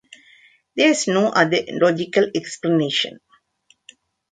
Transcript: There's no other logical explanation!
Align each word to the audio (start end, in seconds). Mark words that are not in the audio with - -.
There's 0.75 1.07
no 1.07 1.29
other 1.29 1.59
logical 1.73 2.25
explanation! 2.33 3.19